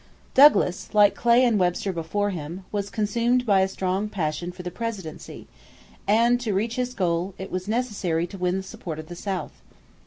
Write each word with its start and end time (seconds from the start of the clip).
Douglas, 0.33 0.95
like 0.95 1.13
Clay 1.13 1.45
and 1.45 1.59
Webster 1.59 1.93
before 1.93 2.31
him, 2.31 2.65
was 2.71 2.89
consumed 2.89 3.45
by 3.45 3.59
a 3.61 3.67
strong 3.67 4.09
passion 4.09 4.51
for 4.51 4.63
the 4.63 4.71
presidency, 4.71 5.45
and, 6.07 6.39
to 6.41 6.55
reach 6.55 6.75
his 6.75 6.95
goal, 6.95 7.35
it 7.37 7.51
was 7.51 7.67
necessary 7.67 8.25
to 8.25 8.37
win 8.39 8.57
the 8.57 8.63
support 8.63 8.97
of 8.97 9.09
the 9.09 9.15
South. 9.15 9.61